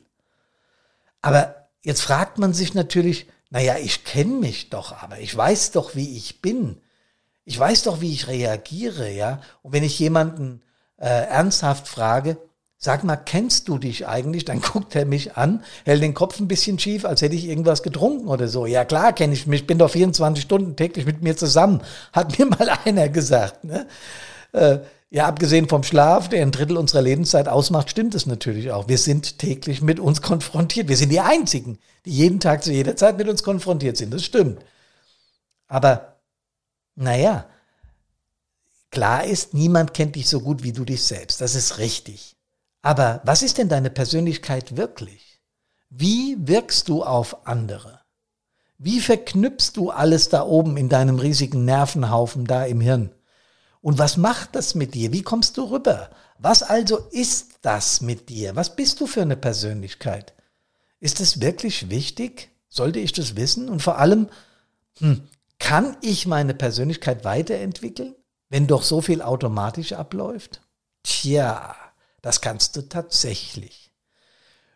Aber 1.21 1.67
jetzt 1.81 2.01
fragt 2.01 2.37
man 2.37 2.53
sich 2.53 2.75
natürlich, 2.75 3.27
naja, 3.49 3.77
ich 3.77 4.05
kenne 4.05 4.33
mich 4.33 4.69
doch, 4.69 5.01
aber 5.01 5.19
ich 5.19 5.35
weiß 5.35 5.71
doch, 5.71 5.95
wie 5.95 6.15
ich 6.15 6.41
bin. 6.41 6.79
Ich 7.43 7.57
weiß 7.57 7.83
doch, 7.83 7.99
wie 7.99 8.13
ich 8.13 8.27
reagiere, 8.27 9.09
ja. 9.09 9.41
Und 9.63 9.73
wenn 9.73 9.83
ich 9.83 9.97
jemanden 9.97 10.61
äh, 10.97 11.07
ernsthaft 11.07 11.87
frage, 11.87 12.37
sag 12.83 13.03
mal, 13.03 13.15
kennst 13.15 13.67
du 13.67 13.77
dich 13.77 14.07
eigentlich? 14.07 14.43
Dann 14.43 14.59
guckt 14.73 14.95
er 14.95 15.05
mich 15.05 15.37
an, 15.37 15.63
hält 15.85 16.01
den 16.01 16.13
Kopf 16.13 16.39
ein 16.39 16.47
bisschen 16.47 16.79
schief, 16.79 17.05
als 17.05 17.21
hätte 17.21 17.35
ich 17.35 17.47
irgendwas 17.47 17.83
getrunken 17.83 18.27
oder 18.27 18.47
so. 18.47 18.65
Ja 18.65 18.83
klar, 18.83 19.13
kenne 19.13 19.33
ich 19.33 19.47
mich, 19.47 19.67
bin 19.67 19.77
doch 19.77 19.91
24 19.91 20.43
Stunden 20.43 20.75
täglich 20.75 21.05
mit 21.05 21.21
mir 21.21 21.37
zusammen, 21.37 21.81
hat 22.11 22.37
mir 22.37 22.47
mal 22.47 22.69
einer 22.85 23.07
gesagt. 23.07 23.63
Ne? 23.63 23.87
Äh, 24.51 24.79
ja, 25.11 25.27
abgesehen 25.27 25.67
vom 25.67 25.83
Schlaf, 25.83 26.29
der 26.29 26.41
ein 26.41 26.51
Drittel 26.51 26.77
unserer 26.77 27.01
Lebenszeit 27.01 27.49
ausmacht, 27.49 27.89
stimmt 27.89 28.15
es 28.15 28.25
natürlich 28.25 28.71
auch. 28.71 28.87
Wir 28.87 28.97
sind 28.97 29.39
täglich 29.39 29.81
mit 29.81 29.99
uns 29.99 30.21
konfrontiert. 30.21 30.87
Wir 30.87 30.95
sind 30.95 31.09
die 31.09 31.19
Einzigen, 31.19 31.79
die 32.05 32.11
jeden 32.11 32.39
Tag 32.39 32.63
zu 32.63 32.71
jeder 32.71 32.95
Zeit 32.95 33.17
mit 33.17 33.27
uns 33.27 33.43
konfrontiert 33.43 33.97
sind. 33.97 34.13
Das 34.13 34.23
stimmt. 34.23 34.63
Aber, 35.67 36.15
naja, 36.95 37.45
klar 38.89 39.25
ist, 39.25 39.53
niemand 39.53 39.93
kennt 39.93 40.15
dich 40.15 40.29
so 40.29 40.39
gut 40.39 40.63
wie 40.63 40.71
du 40.71 40.85
dich 40.85 41.03
selbst. 41.03 41.41
Das 41.41 41.55
ist 41.55 41.77
richtig. 41.77 42.37
Aber 42.81 43.21
was 43.25 43.43
ist 43.43 43.57
denn 43.57 43.69
deine 43.69 43.89
Persönlichkeit 43.89 44.77
wirklich? 44.77 45.39
Wie 45.89 46.37
wirkst 46.39 46.87
du 46.89 47.03
auf 47.03 47.45
andere? 47.45 48.01
Wie 48.77 48.99
verknüpfst 48.99 49.73
du 49.75 49.91
alles 49.91 50.29
da 50.29 50.43
oben 50.43 50.77
in 50.77 50.89
deinem 50.89 51.19
riesigen 51.19 51.65
Nervenhaufen 51.65 52.45
da 52.45 52.65
im 52.65 52.81
Hirn? 52.81 53.11
Und 53.81 53.99
was 53.99 54.17
macht 54.17 54.55
das 54.55 54.73
mit 54.73 54.95
dir? 54.95 55.11
Wie 55.11 55.21
kommst 55.21 55.57
du 55.57 55.63
rüber? 55.65 56.09
Was 56.39 56.63
also 56.63 56.97
ist 57.11 57.59
das 57.61 58.01
mit 58.01 58.29
dir? 58.29 58.55
Was 58.55 58.75
bist 58.75 58.99
du 58.99 59.05
für 59.05 59.21
eine 59.21 59.37
Persönlichkeit? 59.37 60.33
Ist 60.99 61.19
es 61.19 61.41
wirklich 61.41 61.89
wichtig? 61.89 62.49
Sollte 62.69 62.99
ich 62.99 63.11
das 63.11 63.35
wissen? 63.35 63.69
Und 63.69 63.81
vor 63.81 63.99
allem, 63.99 64.29
hm, 64.97 65.27
kann 65.59 65.97
ich 66.01 66.25
meine 66.25 66.53
Persönlichkeit 66.55 67.23
weiterentwickeln, 67.23 68.15
wenn 68.49 68.65
doch 68.65 68.81
so 68.81 69.01
viel 69.01 69.21
automatisch 69.21 69.93
abläuft? 69.93 70.61
Tja, 71.03 71.75
das 72.21 72.41
kannst 72.41 72.75
du 72.75 72.83
tatsächlich. 72.83 73.91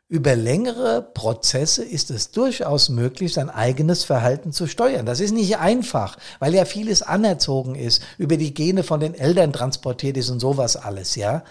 Über 0.08 0.36
längere 0.36 1.02
Prozesse 1.02 1.84
ist 1.84 2.12
es 2.12 2.30
durchaus 2.30 2.90
möglich, 2.90 3.34
sein 3.34 3.50
eigenes 3.50 4.04
Verhalten 4.04 4.52
zu 4.52 4.68
steuern. 4.68 5.08
Das 5.08 5.20
ist 5.20 5.32
nicht 5.32 5.58
einfach, 5.58 6.18
weil 6.38 6.54
ja 6.54 6.66
vieles 6.66 7.02
anerzogen 7.02 7.74
ist, 7.74 8.04
über 8.20 8.38
die 8.38 8.54
Gene 8.54 8.84
von 8.84 9.00
den 9.00 9.16
Eltern 9.16 9.52
transportiert 9.52 10.18
ist 10.18 10.30
und 10.30 10.40
sowas 10.40 10.76
alles, 10.76 11.16
ja. 11.16 11.44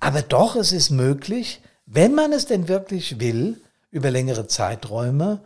Aber 0.00 0.20
doch, 0.20 0.54
es 0.54 0.72
ist 0.72 0.90
möglich, 0.90 1.62
wenn 1.86 2.14
man 2.14 2.32
es 2.32 2.44
denn 2.44 2.68
wirklich 2.68 3.20
will, 3.20 3.62
über 3.90 4.10
längere 4.10 4.48
Zeiträume, 4.48 5.40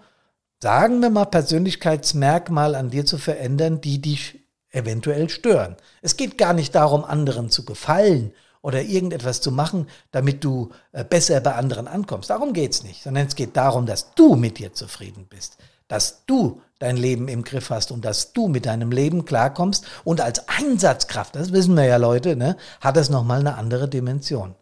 sagen 0.61 1.01
wir 1.01 1.11
mal, 1.11 1.27
Persönlichkeitsmerkmal 1.27 2.75
an 2.75 2.91
dir 2.91 3.07
zu 3.07 3.19
verändern, 3.19 3.81
die 3.81 4.01
dich 4.01 4.41
eventuell 4.71 5.29
stören. 5.29 5.77
Es 6.03 6.17
geht 6.17 6.39
gar 6.39 6.55
nicht 6.55 6.75
darum, 6.75 7.05
anderen 7.05 7.51
zu 7.51 7.65
gefallen 7.65 8.33
oder 8.69 8.83
irgendetwas 8.83 9.41
zu 9.41 9.51
machen, 9.51 9.89
damit 10.11 10.45
du 10.45 10.69
äh, 10.93 11.03
besser 11.03 11.41
bei 11.41 11.55
anderen 11.55 11.89
ankommst. 11.89 12.29
Darum 12.29 12.53
geht 12.53 12.73
es 12.73 12.83
nicht, 12.85 13.03
sondern 13.03 13.27
es 13.27 13.35
geht 13.35 13.57
darum, 13.57 13.87
dass 13.87 14.13
du 14.15 14.35
mit 14.35 14.59
dir 14.59 14.75
zufrieden 14.75 15.27
bist, 15.27 15.57
dass 15.89 16.27
du 16.27 16.61
dein 16.79 16.99
Leben 16.99 17.29
im 17.29 17.45
Griff 17.45 17.71
hast 17.71 17.91
und 17.91 18.05
dass 18.05 18.35
du 18.35 18.47
mit 18.47 18.67
deinem 18.67 18.93
Leben 18.93 19.25
klarkommst. 19.25 19.87
Und 20.05 20.21
als 20.21 20.51
Einsatzkraft, 20.51 21.35
das 21.35 21.51
wissen 21.53 21.77
wir 21.77 21.87
ja 21.87 21.97
Leute, 21.97 22.37
ne, 22.37 22.59
hat 22.83 22.99
das 22.99 23.09
nochmal 23.09 23.41
eine 23.41 23.55
andere 23.55 23.89
Dimension. 23.89 24.55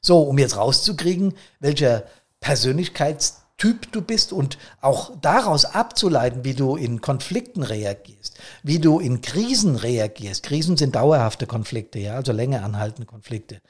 So, 0.00 0.22
um 0.22 0.36
jetzt 0.36 0.56
rauszukriegen, 0.56 1.34
welcher 1.60 2.02
Persönlichkeits 2.40 3.43
Typ 3.56 3.92
du 3.92 4.02
bist 4.02 4.32
und 4.32 4.58
auch 4.80 5.12
daraus 5.22 5.64
abzuleiten, 5.64 6.44
wie 6.44 6.54
du 6.54 6.74
in 6.76 7.00
Konflikten 7.00 7.62
reagierst, 7.62 8.36
wie 8.64 8.80
du 8.80 8.98
in 8.98 9.20
Krisen 9.20 9.76
reagierst. 9.76 10.42
Krisen 10.42 10.76
sind 10.76 10.96
dauerhafte 10.96 11.46
Konflikte, 11.46 12.00
ja, 12.00 12.16
also 12.16 12.32
länger 12.32 12.64
anhaltende 12.64 13.06
Konflikte. 13.06 13.60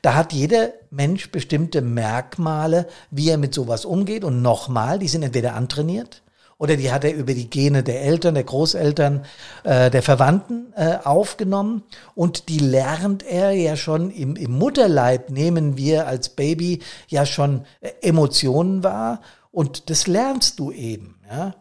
Da 0.00 0.14
hat 0.14 0.32
jeder 0.32 0.72
Mensch 0.90 1.30
bestimmte 1.30 1.82
Merkmale, 1.82 2.88
wie 3.10 3.28
er 3.28 3.38
mit 3.38 3.54
sowas 3.54 3.84
umgeht 3.84 4.24
und 4.24 4.40
nochmal, 4.40 4.98
die 4.98 5.08
sind 5.08 5.22
entweder 5.22 5.54
antrainiert 5.54 6.23
oder 6.64 6.78
die 6.78 6.90
hat 6.90 7.04
er 7.04 7.14
über 7.14 7.34
die 7.34 7.50
Gene 7.50 7.82
der 7.82 8.00
Eltern, 8.00 8.32
der 8.32 8.44
Großeltern, 8.44 9.26
äh, 9.64 9.90
der 9.90 10.02
Verwandten 10.02 10.72
äh, 10.74 10.96
aufgenommen 11.04 11.82
und 12.14 12.48
die 12.48 12.58
lernt 12.58 13.22
er 13.22 13.50
ja 13.50 13.76
schon 13.76 14.10
im, 14.10 14.34
im 14.34 14.52
Mutterleib, 14.52 15.28
nehmen 15.28 15.76
wir 15.76 16.06
als 16.06 16.30
Baby 16.30 16.80
ja 17.08 17.26
schon 17.26 17.66
äh, 17.82 17.90
Emotionen 18.00 18.82
wahr 18.82 19.20
und 19.50 19.90
das 19.90 20.06
lernst 20.06 20.58
du 20.58 20.72
eben. 20.72 21.20
Ja? 21.30 21.54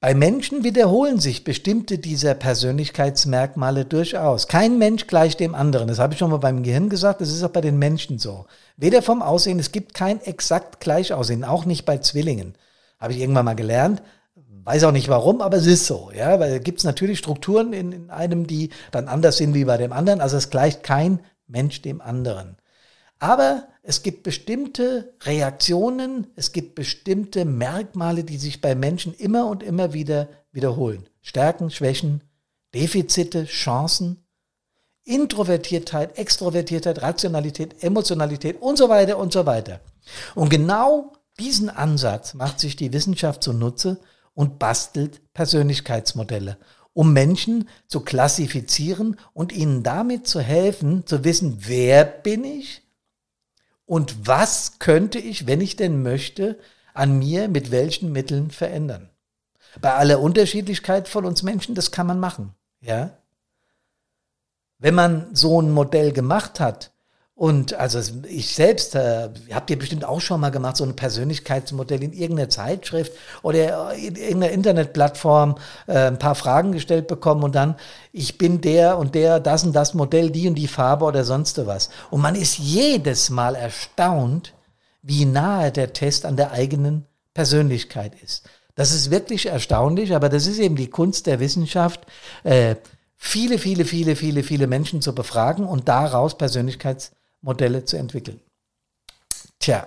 Bei 0.00 0.14
Menschen 0.14 0.64
wiederholen 0.64 1.20
sich 1.20 1.44
bestimmte 1.44 1.98
dieser 1.98 2.32
Persönlichkeitsmerkmale 2.32 3.84
durchaus. 3.84 4.48
Kein 4.48 4.78
Mensch 4.78 5.06
gleicht 5.06 5.38
dem 5.38 5.54
anderen. 5.54 5.88
Das 5.88 5.98
habe 5.98 6.14
ich 6.14 6.18
schon 6.18 6.30
mal 6.30 6.38
beim 6.38 6.62
Gehirn 6.62 6.88
gesagt, 6.88 7.20
das 7.20 7.28
ist 7.28 7.42
auch 7.42 7.50
bei 7.50 7.60
den 7.60 7.78
Menschen 7.78 8.18
so. 8.18 8.46
Weder 8.78 9.02
vom 9.02 9.20
Aussehen, 9.20 9.58
es 9.58 9.70
gibt 9.70 9.92
kein 9.92 10.22
exakt 10.22 10.80
Gleichaussehen, 10.80 11.44
auch 11.44 11.66
nicht 11.66 11.84
bei 11.84 11.98
Zwillingen. 11.98 12.54
Habe 13.00 13.14
ich 13.14 13.20
irgendwann 13.20 13.46
mal 13.46 13.54
gelernt. 13.54 14.02
Weiß 14.62 14.84
auch 14.84 14.92
nicht 14.92 15.08
warum, 15.08 15.40
aber 15.40 15.56
es 15.56 15.66
ist 15.66 15.86
so, 15.86 16.10
ja, 16.14 16.38
weil 16.38 16.60
gibt 16.60 16.78
es 16.78 16.84
natürlich 16.84 17.18
Strukturen 17.18 17.72
in, 17.72 17.92
in 17.92 18.10
einem, 18.10 18.46
die 18.46 18.70
dann 18.90 19.08
anders 19.08 19.38
sind 19.38 19.54
wie 19.54 19.64
bei 19.64 19.78
dem 19.78 19.92
anderen. 19.92 20.20
Also 20.20 20.36
es 20.36 20.50
gleicht 20.50 20.82
kein 20.82 21.20
Mensch 21.46 21.82
dem 21.82 22.00
anderen. 22.00 22.56
Aber 23.18 23.68
es 23.82 24.02
gibt 24.02 24.22
bestimmte 24.22 25.14
Reaktionen, 25.22 26.26
es 26.36 26.52
gibt 26.52 26.74
bestimmte 26.74 27.44
Merkmale, 27.44 28.24
die 28.24 28.36
sich 28.36 28.60
bei 28.60 28.74
Menschen 28.74 29.14
immer 29.14 29.46
und 29.46 29.62
immer 29.62 29.92
wieder 29.92 30.28
wiederholen. 30.52 31.08
Stärken, 31.22 31.70
Schwächen, 31.70 32.22
Defizite, 32.74 33.46
Chancen, 33.46 34.24
Introvertiertheit, 35.04 36.18
Extrovertiertheit, 36.18 37.02
Rationalität, 37.02 37.82
Emotionalität 37.82 38.60
und 38.60 38.76
so 38.76 38.88
weiter 38.88 39.18
und 39.18 39.32
so 39.32 39.46
weiter. 39.46 39.80
Und 40.34 40.50
genau 40.50 41.12
diesen 41.40 41.70
Ansatz 41.70 42.34
macht 42.34 42.60
sich 42.60 42.76
die 42.76 42.92
Wissenschaft 42.92 43.42
zunutze 43.42 44.00
und 44.34 44.58
bastelt 44.58 45.20
Persönlichkeitsmodelle, 45.32 46.58
um 46.92 47.12
Menschen 47.12 47.68
zu 47.88 48.00
klassifizieren 48.00 49.18
und 49.32 49.52
ihnen 49.52 49.82
damit 49.82 50.26
zu 50.26 50.40
helfen, 50.40 51.06
zu 51.06 51.24
wissen, 51.24 51.58
wer 51.60 52.04
bin 52.04 52.44
ich 52.44 52.82
und 53.86 54.26
was 54.28 54.78
könnte 54.78 55.18
ich, 55.18 55.46
wenn 55.46 55.60
ich 55.60 55.76
denn 55.76 56.02
möchte, 56.02 56.58
an 56.94 57.18
mir 57.18 57.48
mit 57.48 57.70
welchen 57.70 58.12
Mitteln 58.12 58.50
verändern. 58.50 59.10
Bei 59.80 59.94
aller 59.94 60.20
Unterschiedlichkeit 60.20 61.08
von 61.08 61.24
uns 61.24 61.42
Menschen, 61.42 61.74
das 61.74 61.90
kann 61.90 62.06
man 62.06 62.20
machen, 62.20 62.54
ja. 62.80 63.16
Wenn 64.78 64.94
man 64.94 65.34
so 65.34 65.60
ein 65.60 65.70
Modell 65.70 66.12
gemacht 66.12 66.60
hat, 66.60 66.92
und 67.40 67.72
also 67.72 68.00
ich 68.28 68.54
selbst, 68.54 68.94
äh, 68.94 69.30
habt 69.50 69.70
ihr 69.70 69.78
bestimmt 69.78 70.04
auch 70.04 70.20
schon 70.20 70.42
mal 70.42 70.50
gemacht, 70.50 70.76
so 70.76 70.84
ein 70.84 70.94
Persönlichkeitsmodell 70.94 72.02
in 72.02 72.12
irgendeiner 72.12 72.50
Zeitschrift 72.50 73.14
oder 73.40 73.94
in 73.94 74.14
irgendeiner 74.16 74.50
Internetplattform 74.52 75.56
äh, 75.86 76.08
ein 76.08 76.18
paar 76.18 76.34
Fragen 76.34 76.72
gestellt 76.72 77.06
bekommen 77.06 77.42
und 77.42 77.54
dann, 77.54 77.76
ich 78.12 78.36
bin 78.36 78.60
der 78.60 78.98
und 78.98 79.14
der, 79.14 79.40
das 79.40 79.64
und 79.64 79.72
das 79.72 79.94
Modell, 79.94 80.28
die 80.28 80.48
und 80.48 80.54
die 80.56 80.68
Farbe 80.68 81.06
oder 81.06 81.24
sonst 81.24 81.66
was. 81.66 81.88
Und 82.10 82.20
man 82.20 82.34
ist 82.34 82.58
jedes 82.58 83.30
Mal 83.30 83.54
erstaunt, 83.54 84.52
wie 85.00 85.24
nahe 85.24 85.72
der 85.72 85.94
Test 85.94 86.26
an 86.26 86.36
der 86.36 86.52
eigenen 86.52 87.06
Persönlichkeit 87.32 88.12
ist. 88.22 88.50
Das 88.74 88.92
ist 88.92 89.10
wirklich 89.10 89.46
erstaunlich, 89.46 90.14
aber 90.14 90.28
das 90.28 90.46
ist 90.46 90.58
eben 90.58 90.76
die 90.76 90.90
Kunst 90.90 91.26
der 91.26 91.40
Wissenschaft, 91.40 92.02
äh, 92.44 92.74
viele, 93.16 93.56
viele, 93.56 93.86
viele, 93.86 94.14
viele, 94.14 94.42
viele 94.42 94.66
Menschen 94.66 95.00
zu 95.00 95.14
befragen 95.14 95.64
und 95.64 95.88
daraus 95.88 96.36
Persönlichkeits 96.36 97.12
Modelle 97.42 97.84
zu 97.84 97.96
entwickeln. 97.96 98.40
Tja, 99.58 99.86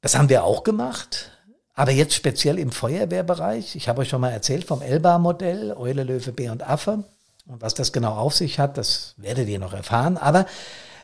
das 0.00 0.16
haben 0.16 0.28
wir 0.28 0.44
auch 0.44 0.64
gemacht, 0.64 1.30
aber 1.74 1.92
jetzt 1.92 2.14
speziell 2.14 2.58
im 2.58 2.72
Feuerwehrbereich. 2.72 3.76
Ich 3.76 3.88
habe 3.88 4.02
euch 4.02 4.08
schon 4.08 4.20
mal 4.20 4.30
erzählt 4.30 4.64
vom 4.64 4.82
Elba-Modell, 4.82 5.72
Eule, 5.72 6.04
Löwe, 6.04 6.32
Bär 6.32 6.52
und 6.52 6.62
Affe. 6.62 7.04
Und 7.46 7.60
was 7.60 7.74
das 7.74 7.92
genau 7.92 8.14
auf 8.14 8.34
sich 8.34 8.58
hat, 8.58 8.76
das 8.78 9.14
werdet 9.16 9.48
ihr 9.48 9.58
noch 9.58 9.72
erfahren. 9.72 10.16
Aber 10.16 10.46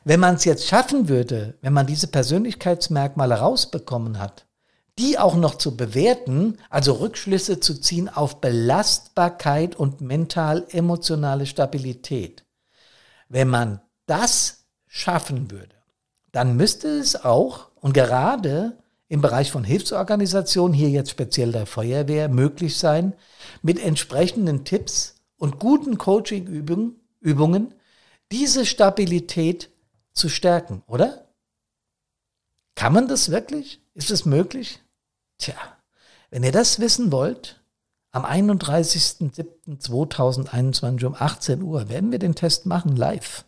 wenn 0.05 0.21
man 0.21 0.37
es 0.37 0.45
jetzt 0.45 0.67
schaffen 0.67 1.09
würde, 1.09 1.55
wenn 1.61 1.73
man 1.73 1.87
diese 1.87 2.07
Persönlichkeitsmerkmale 2.07 3.35
rausbekommen 3.37 4.19
hat, 4.19 4.47
die 4.99 5.19
auch 5.19 5.37
noch 5.37 5.55
zu 5.55 5.77
bewerten, 5.77 6.59
also 6.71 6.95
Rückschlüsse 6.95 7.61
zu 7.61 7.81
ziehen 7.81 8.09
auf 8.09 8.41
Belastbarkeit 8.41 9.77
und 9.77 10.01
mental-emotionale 10.01 11.47
Stabilität. 11.47 12.45
Wenn 13.29 13.49
man 13.49 13.81
das 14.07 14.58
schaffen 14.89 15.51
würde, 15.51 15.77
dann 16.33 16.57
müsste 16.57 16.89
es 16.89 17.25
auch, 17.25 17.71
und 17.77 17.95
gerade 17.95 18.77
im 19.09 19.21
Bereich 19.21 19.51
von 19.51 19.65
Hilfsorganisationen, 19.65 20.75
hier 20.75 20.91
jetzt 20.91 21.11
speziell 21.11 21.53
der 21.53 21.67
Feuerwehr, 21.67 22.29
möglich 22.29 22.77
sein, 22.77 23.15
mit 23.63 23.83
entsprechenden 23.83 24.65
Tipps 24.65 25.17
und 25.37 25.59
guten 25.59 25.97
Coaching-Übungen 25.97 27.75
diese 28.31 28.67
Stabilität 28.67 29.71
zu 30.13 30.29
stärken, 30.29 30.83
oder? 30.87 31.27
Kann 32.75 32.93
man 32.93 33.09
das 33.09 33.31
wirklich? 33.31 33.81
Ist 33.95 34.11
es 34.11 34.27
möglich? 34.27 34.81
Tja, 35.39 35.55
wenn 36.31 36.43
ihr 36.43 36.53
das 36.53 36.81
wissen 36.81 37.11
wollt, 37.11 37.63
am 38.11 38.25
31.07.2021 38.25 41.07
um 41.07 41.15
18 41.15 41.63
Uhr 41.63 41.89
werden 41.89 42.13
wir 42.13 42.19
den 42.19 42.35
Test 42.35 42.67
machen 42.67 42.97
live 42.97 43.47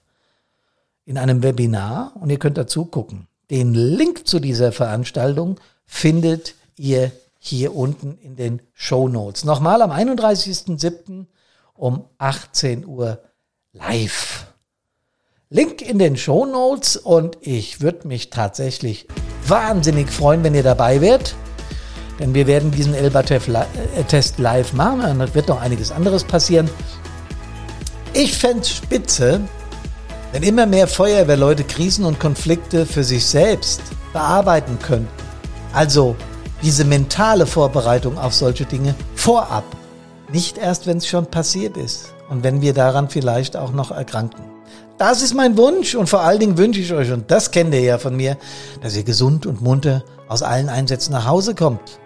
in 1.04 1.18
einem 1.18 1.42
Webinar 1.42 2.12
und 2.20 2.30
ihr 2.30 2.38
könnt 2.38 2.58
dazu 2.58 2.84
gucken. 2.84 3.26
Den 3.50 3.74
Link 3.74 4.26
zu 4.28 4.38
dieser 4.38 4.72
Veranstaltung 4.72 5.58
findet 5.84 6.54
ihr 6.76 7.10
hier 7.38 7.74
unten 7.74 8.18
in 8.18 8.36
den 8.36 8.62
Show 8.74 9.08
Notes. 9.08 9.44
Nochmal 9.44 9.82
am 9.82 9.90
31.07. 9.90 11.26
um 11.74 12.04
18 12.18 12.86
Uhr 12.86 13.18
live. 13.72 14.46
Link 15.48 15.82
in 15.82 15.98
den 15.98 16.16
Show 16.16 16.46
Notes 16.46 16.96
und 16.96 17.38
ich 17.40 17.80
würde 17.80 18.06
mich 18.06 18.30
tatsächlich 18.30 19.08
wahnsinnig 19.48 20.10
freuen, 20.10 20.44
wenn 20.44 20.54
ihr 20.54 20.62
dabei 20.62 21.00
wärt. 21.00 21.34
Denn 22.20 22.34
wir 22.34 22.46
werden 22.46 22.70
diesen 22.70 22.94
Elba-Test 22.94 24.38
äh, 24.38 24.42
live 24.42 24.74
machen 24.74 25.00
und 25.10 25.18
da 25.18 25.34
wird 25.34 25.48
noch 25.48 25.60
einiges 25.60 25.90
anderes 25.90 26.22
passieren. 26.22 26.68
Ich 28.12 28.36
fände 28.36 28.60
es 28.60 28.70
spitze, 28.70 29.40
wenn 30.32 30.42
immer 30.42 30.66
mehr 30.66 30.86
Feuerwehrleute 30.86 31.64
Krisen 31.64 32.04
und 32.04 32.20
Konflikte 32.20 32.86
für 32.86 33.04
sich 33.04 33.26
selbst 33.26 33.80
bearbeiten 34.12 34.78
könnten, 34.80 35.08
also 35.72 36.16
diese 36.62 36.84
mentale 36.84 37.46
Vorbereitung 37.46 38.18
auf 38.18 38.34
solche 38.34 38.64
Dinge 38.64 38.94
vorab, 39.14 39.64
nicht 40.32 40.58
erst, 40.58 40.86
wenn 40.86 40.98
es 40.98 41.08
schon 41.08 41.26
passiert 41.26 41.76
ist 41.76 42.14
und 42.28 42.44
wenn 42.44 42.60
wir 42.60 42.74
daran 42.74 43.08
vielleicht 43.08 43.56
auch 43.56 43.72
noch 43.72 43.90
erkranken. 43.90 44.44
Das 44.98 45.22
ist 45.22 45.34
mein 45.34 45.56
Wunsch 45.56 45.94
und 45.94 46.08
vor 46.08 46.20
allen 46.20 46.40
Dingen 46.40 46.58
wünsche 46.58 46.80
ich 46.80 46.92
euch, 46.92 47.10
und 47.10 47.30
das 47.30 47.50
kennt 47.50 47.74
ihr 47.74 47.80
ja 47.80 47.98
von 47.98 48.14
mir, 48.14 48.36
dass 48.82 48.96
ihr 48.96 49.02
gesund 49.02 49.46
und 49.46 49.62
munter 49.62 50.04
aus 50.28 50.42
allen 50.42 50.68
Einsätzen 50.68 51.12
nach 51.12 51.26
Hause 51.26 51.54
kommt. 51.54 51.98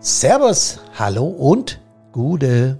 Servus, 0.00 0.80
hallo 0.98 1.24
und 1.24 1.80
Gude. 2.10 2.78